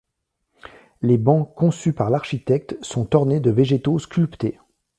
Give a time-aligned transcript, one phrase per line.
[1.03, 4.57] Les bancs conçus par l'architecte sont ornés de végétaux sculptés.